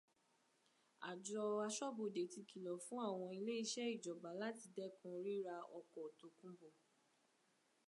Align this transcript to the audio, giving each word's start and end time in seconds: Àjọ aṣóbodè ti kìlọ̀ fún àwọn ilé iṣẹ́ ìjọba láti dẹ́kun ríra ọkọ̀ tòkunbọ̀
Àjọ 1.09 1.41
aṣóbodè 1.67 2.23
ti 2.33 2.41
kìlọ̀ 2.49 2.77
fún 2.85 3.01
àwọn 3.09 3.29
ilé 3.37 3.53
iṣẹ́ 3.63 3.91
ìjọba 3.95 4.29
láti 4.41 4.65
dẹ́kun 4.75 5.13
ríra 5.23 5.55
ọkọ̀ 5.79 6.05
tòkunbọ̀ 6.19 6.73